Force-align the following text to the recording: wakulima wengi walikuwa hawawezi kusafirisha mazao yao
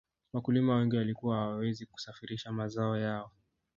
wakulima 0.33 0.75
wengi 0.75 0.95
walikuwa 0.97 1.37
hawawezi 1.37 1.85
kusafirisha 1.85 2.51
mazao 2.51 2.97
yao 2.97 3.31